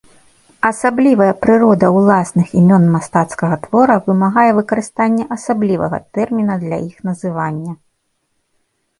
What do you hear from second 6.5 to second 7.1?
для іх